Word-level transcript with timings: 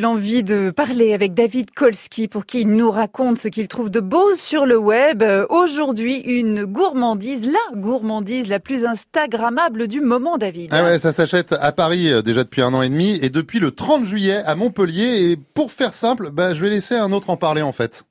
l'envie 0.00 0.42
de 0.42 0.70
parler 0.70 1.14
avec 1.14 1.34
David 1.34 1.70
Kolski 1.70 2.26
pour 2.26 2.46
qu'il 2.46 2.68
nous 2.68 2.90
raconte 2.90 3.38
ce 3.38 3.46
qu'il 3.46 3.68
trouve 3.68 3.90
de 3.90 4.00
beau 4.00 4.34
sur 4.34 4.66
le 4.66 4.76
web. 4.76 5.22
Aujourd'hui, 5.50 6.16
une 6.16 6.64
gourmandise, 6.64 7.46
la 7.46 7.78
gourmandise 7.80 8.48
la 8.48 8.58
plus 8.58 8.86
instagrammable 8.86 9.86
du 9.86 10.00
moment, 10.00 10.36
David. 10.36 10.70
Ah 10.72 10.82
ouais, 10.82 10.98
ça 10.98 11.12
s'achète 11.12 11.52
à 11.52 11.70
Paris 11.70 12.12
euh, 12.12 12.22
déjà 12.22 12.42
depuis 12.42 12.62
un 12.62 12.74
an 12.74 12.82
et 12.82 12.88
demi 12.88 13.20
et 13.22 13.30
depuis 13.30 13.60
le 13.60 13.70
30 13.70 14.04
juillet 14.04 14.42
à 14.44 14.56
Montpellier. 14.56 15.30
Et 15.30 15.36
pour 15.36 15.70
faire 15.70 15.94
simple, 15.94 16.30
bah, 16.32 16.54
je 16.54 16.60
vais 16.60 16.70
laisser 16.70 16.96
un 16.96 17.12
autre 17.12 17.30
en 17.30 17.36
parler 17.36 17.62
en 17.62 17.70
fait. 17.70 18.02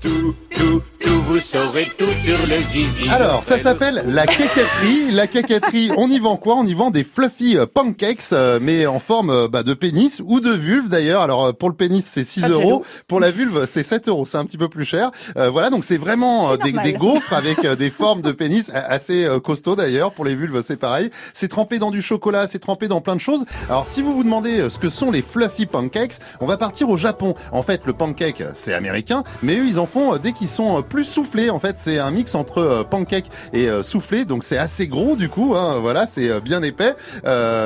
Tout, 0.00 0.34
tout, 0.50 0.82
tout, 0.97 0.97
vous 1.28 1.40
saurez 1.40 1.86
tout 1.98 2.06
sur 2.24 2.38
le 2.46 2.62
zizi. 2.64 3.08
Alors, 3.10 3.44
ça 3.44 3.58
s'appelle 3.58 4.02
la 4.06 4.26
cacaterie. 4.26 5.10
La 5.12 5.26
cacaterie, 5.26 5.90
on 5.98 6.08
y 6.08 6.18
vend 6.18 6.36
quoi? 6.36 6.56
On 6.56 6.64
y 6.64 6.72
vend 6.72 6.90
des 6.90 7.04
fluffy 7.04 7.58
euh, 7.58 7.66
pancakes, 7.66 8.24
euh, 8.32 8.58
mais 8.62 8.86
en 8.86 8.98
forme 8.98 9.28
euh, 9.28 9.46
bah, 9.46 9.62
de 9.62 9.74
pénis 9.74 10.22
ou 10.24 10.40
de 10.40 10.50
vulve 10.50 10.88
d'ailleurs. 10.88 11.20
Alors, 11.20 11.54
pour 11.54 11.68
le 11.68 11.74
pénis, 11.74 12.02
c'est 12.10 12.24
6 12.24 12.44
Ah, 12.44 12.48
euros. 12.48 12.82
Pour 13.08 13.20
la 13.20 13.30
vulve, 13.30 13.66
c'est 13.66 13.82
7 13.82 14.08
euros. 14.08 14.24
C'est 14.24 14.38
un 14.38 14.46
petit 14.46 14.56
peu 14.56 14.68
plus 14.68 14.86
cher. 14.86 15.10
Euh, 15.36 15.50
voilà, 15.50 15.68
donc 15.68 15.84
c'est 15.84 15.98
vraiment 15.98 16.56
des, 16.56 16.72
des 16.72 16.94
gaufres 16.94 17.34
avec 17.34 17.60
des 17.60 17.90
formes 17.90 18.22
de 18.22 18.32
pénis 18.32 18.70
a- 18.74 18.78
assez 18.90 19.28
costauds 19.44 19.76
d'ailleurs. 19.76 20.12
Pour 20.12 20.24
les 20.24 20.34
vulves, 20.34 20.62
c'est 20.62 20.76
pareil. 20.78 21.10
C'est 21.34 21.48
trempé 21.48 21.78
dans 21.78 21.90
du 21.90 22.00
chocolat, 22.00 22.46
c'est 22.46 22.58
trempé 22.58 22.88
dans 22.88 23.02
plein 23.02 23.16
de 23.16 23.20
choses. 23.20 23.44
Alors, 23.68 23.86
si 23.86 24.00
vous 24.00 24.14
vous 24.14 24.24
demandez 24.24 24.70
ce 24.70 24.78
que 24.78 24.88
sont 24.88 25.10
les 25.10 25.22
fluffy 25.22 25.66
pancakes, 25.66 26.14
on 26.40 26.46
va 26.46 26.56
partir 26.56 26.88
au 26.88 26.96
Japon. 26.96 27.34
En 27.52 27.62
fait, 27.62 27.82
le 27.84 27.92
pancake, 27.92 28.42
c'est 28.54 28.72
américain, 28.72 29.24
mais 29.42 29.56
eux, 29.58 29.66
ils 29.66 29.78
en 29.78 29.86
font 29.86 30.16
dès 30.16 30.32
qu'ils 30.32 30.48
sont 30.48 30.82
plus 30.82 31.04
soufflés. 31.18 31.50
En 31.50 31.58
fait, 31.58 31.80
c'est 31.80 31.98
un 31.98 32.12
mix 32.12 32.36
entre 32.36 32.58
euh, 32.58 32.84
pancake 32.84 33.26
et 33.52 33.68
euh, 33.68 33.82
soufflé, 33.82 34.24
donc 34.24 34.44
c'est 34.44 34.56
assez 34.56 34.86
gros 34.86 35.16
du 35.16 35.28
coup. 35.28 35.56
Hein, 35.56 35.80
voilà, 35.80 36.06
c'est 36.06 36.30
euh, 36.30 36.38
bien 36.38 36.62
épais, 36.62 36.94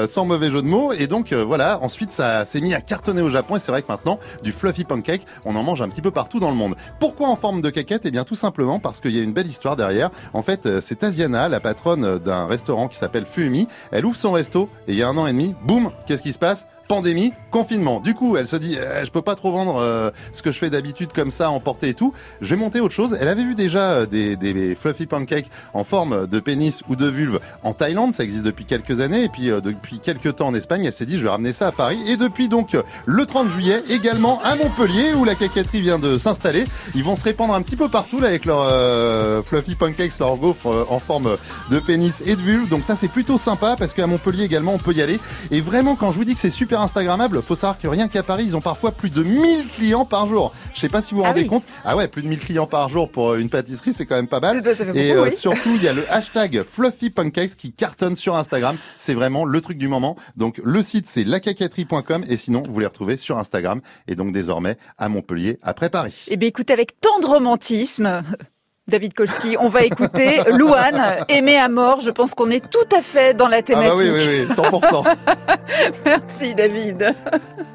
sans 0.08 0.24
mauvais 0.24 0.50
jeu 0.50 0.62
de 0.62 0.66
mots. 0.66 0.94
Et 0.94 1.06
donc 1.06 1.34
voilà, 1.34 1.78
ensuite 1.82 2.12
ça 2.12 2.46
s'est 2.46 2.62
mis 2.62 2.72
à 2.72 2.80
cartonner 2.80 3.20
au 3.20 3.28
Japon. 3.28 3.56
Et 3.56 3.58
c'est 3.58 3.70
vrai 3.70 3.82
que 3.82 3.88
maintenant, 3.88 4.18
du 4.42 4.52
fluffy 4.52 4.84
pancake, 4.84 5.26
on 5.44 5.54
en 5.54 5.62
mange 5.62 5.82
un 5.82 5.90
petit 5.90 6.00
peu 6.00 6.10
partout 6.10 6.40
dans 6.40 6.50
le 6.50 6.56
monde. 6.56 6.76
Pourquoi 6.98 7.28
en 7.28 7.36
forme 7.36 7.60
de 7.60 7.68
caquette? 7.68 8.02
Eh 8.06 8.10
bien, 8.10 8.24
tout 8.24 8.34
simplement 8.34 8.78
parce 8.78 9.00
qu'il 9.00 9.14
y 9.14 9.18
a 9.18 9.22
une 9.22 9.34
belle 9.34 9.48
histoire 9.48 9.76
derrière. 9.76 10.08
En 10.32 10.42
fait, 10.42 10.80
c'est 10.80 11.04
Asiana, 11.04 11.50
la 11.50 11.60
patronne 11.60 12.18
d'un 12.18 12.46
restaurant 12.46 12.88
qui 12.88 12.96
s'appelle 12.96 13.26
Fuumi. 13.26 13.68
Elle 13.90 14.06
ouvre 14.06 14.16
son 14.16 14.32
resto 14.32 14.70
et 14.88 14.92
il 14.92 14.98
y 14.98 15.02
a 15.02 15.08
un 15.08 15.16
an 15.18 15.26
et 15.26 15.32
demi, 15.32 15.54
boum, 15.66 15.90
qu'est-ce 16.06 16.22
qui 16.22 16.32
se 16.32 16.38
passe? 16.38 16.66
Pandémie, 16.88 17.32
confinement. 17.50 18.00
Du 18.00 18.14
coup, 18.14 18.36
elle 18.36 18.46
se 18.46 18.56
dit, 18.56 18.76
euh, 18.78 19.04
je 19.04 19.10
peux 19.10 19.22
pas 19.22 19.34
trop 19.34 19.52
vendre 19.52 19.76
euh, 19.80 20.10
ce 20.32 20.42
que 20.42 20.52
je 20.52 20.58
fais 20.58 20.70
d'habitude 20.70 21.12
comme 21.12 21.30
ça, 21.30 21.50
emporter 21.50 21.90
et 21.90 21.94
tout. 21.94 22.12
Je 22.40 22.54
vais 22.54 22.60
monter 22.60 22.80
autre 22.80 22.94
chose. 22.94 23.16
Elle 23.20 23.28
avait 23.28 23.44
vu 23.44 23.54
déjà 23.54 23.92
euh, 23.92 24.06
des, 24.06 24.36
des 24.36 24.74
fluffy 24.74 25.06
pancakes 25.06 25.50
en 25.74 25.84
forme 25.84 26.26
de 26.26 26.40
pénis 26.40 26.82
ou 26.88 26.96
de 26.96 27.06
vulve 27.06 27.38
en 27.62 27.72
Thaïlande. 27.72 28.14
Ça 28.14 28.22
existe 28.22 28.44
depuis 28.44 28.64
quelques 28.64 29.00
années. 29.00 29.24
Et 29.24 29.28
puis, 29.28 29.50
euh, 29.50 29.60
depuis 29.60 30.00
quelques 30.00 30.36
temps 30.36 30.48
en 30.48 30.54
Espagne, 30.54 30.84
elle 30.84 30.92
s'est 30.92 31.06
dit, 31.06 31.18
je 31.18 31.24
vais 31.24 31.30
ramener 31.30 31.52
ça 31.52 31.68
à 31.68 31.72
Paris. 31.72 31.98
Et 32.08 32.16
depuis 32.16 32.48
donc 32.48 32.74
euh, 32.74 32.82
le 33.06 33.24
30 33.26 33.48
juillet, 33.48 33.82
également 33.88 34.40
à 34.42 34.56
Montpellier, 34.56 35.14
où 35.14 35.24
la 35.24 35.34
cacaterie 35.34 35.80
vient 35.80 35.98
de 35.98 36.18
s'installer. 36.18 36.64
Ils 36.94 37.04
vont 37.04 37.16
se 37.16 37.24
répandre 37.24 37.54
un 37.54 37.62
petit 37.62 37.76
peu 37.76 37.88
partout 37.88 38.20
là 38.20 38.28
avec 38.28 38.44
leurs 38.44 38.62
euh, 38.62 39.42
fluffy 39.42 39.74
pancakes, 39.74 40.18
leurs 40.18 40.36
gaufres 40.36 40.66
euh, 40.66 40.84
en 40.88 40.98
forme 40.98 41.36
de 41.70 41.78
pénis 41.78 42.22
et 42.26 42.36
de 42.36 42.40
vulve. 42.40 42.68
Donc 42.68 42.84
ça, 42.84 42.96
c'est 42.96 43.08
plutôt 43.08 43.38
sympa 43.38 43.76
parce 43.78 43.92
qu'à 43.92 44.06
Montpellier 44.06 44.44
également, 44.44 44.74
on 44.74 44.78
peut 44.78 44.92
y 44.92 45.02
aller. 45.02 45.20
Et 45.50 45.60
vraiment, 45.60 45.96
quand 45.96 46.12
je 46.12 46.18
vous 46.18 46.24
dis 46.24 46.34
que 46.34 46.40
c'est 46.40 46.50
super 46.50 46.80
Instagrammable, 46.82 47.40
faut 47.42 47.54
savoir 47.54 47.78
que 47.78 47.88
rien 47.88 48.08
qu'à 48.08 48.22
Paris, 48.22 48.44
ils 48.46 48.56
ont 48.56 48.60
parfois 48.60 48.92
plus 48.92 49.10
de 49.10 49.22
1000 49.22 49.68
clients 49.68 50.04
par 50.04 50.26
jour. 50.26 50.52
Je 50.74 50.80
sais 50.80 50.88
pas 50.88 51.00
si 51.02 51.14
vous 51.14 51.20
vous 51.20 51.24
Ah 51.26 51.28
rendez 51.28 51.42
oui. 51.42 51.48
compte. 51.48 51.64
Ah 51.84 51.96
ouais, 51.96 52.08
plus 52.08 52.22
de 52.22 52.28
1000 52.28 52.38
clients 52.40 52.66
par 52.66 52.88
jour 52.88 53.10
pour 53.10 53.30
euh, 53.32 53.38
une 53.38 53.48
pâtisserie, 53.48 53.92
c'est 53.92 54.06
quand 54.06 54.16
même 54.16 54.28
pas 54.28 54.40
mal. 54.40 54.62
Ça 54.62 54.74
fait 54.74 54.84
beaucoup, 54.84 54.98
Et 54.98 55.12
euh, 55.12 55.24
oui. 55.24 55.32
surtout, 55.36 55.70
il 55.76 55.82
y 55.82 55.88
a 55.88 55.92
le 55.92 56.10
hashtag 56.12 56.62
Fluffy 56.64 57.10
Pancakes 57.10 57.56
qui 57.56 57.72
cartonne 57.72 58.16
sur 58.16 58.36
Instagram. 58.36 58.76
C'est 58.96 59.14
vraiment 59.14 59.44
le 59.44 59.60
truc 59.60 59.78
du 59.78 59.88
moment. 59.88 60.16
Donc 60.36 60.60
le 60.64 60.82
site 60.82 61.06
c'est 61.06 61.24
lacacaterie.com 61.24 62.24
et 62.28 62.36
sinon 62.36 62.62
vous 62.68 62.80
les 62.80 62.86
retrouvez 62.86 63.16
sur 63.16 63.38
Instagram 63.38 63.80
et 64.08 64.14
donc 64.14 64.32
désormais 64.32 64.76
à 64.98 65.08
Montpellier 65.08 65.58
après 65.62 65.90
Paris. 65.90 66.26
Eh 66.28 66.36
bien, 66.36 66.48
écoute, 66.48 66.70
avec 66.70 67.00
tant 67.00 67.18
de 67.20 67.26
romantisme, 67.26 68.22
David 68.88 69.14
Kolski, 69.14 69.56
on 69.60 69.68
va 69.68 69.84
écouter 69.84 70.40
Louane, 70.58 71.24
Aimer 71.28 71.56
à 71.56 71.68
mort. 71.68 72.00
Je 72.00 72.10
pense 72.10 72.34
qu'on 72.34 72.50
est 72.50 72.68
tout 72.68 72.78
à 72.96 73.00
fait 73.00 73.32
dans 73.34 73.46
la 73.48 73.58
Ah 73.58 73.62
thématique. 73.62 73.90
bah 73.92 73.96
oui, 73.96 74.10
oui, 74.12 74.46
oui, 74.48 74.54
100%. 74.54 75.16
Merci, 76.04 76.54
David. 76.54 77.14